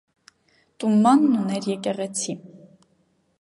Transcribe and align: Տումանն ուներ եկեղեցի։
Տումանն 0.83 1.37
ուներ 1.41 1.67
եկեղեցի։ 1.73 2.35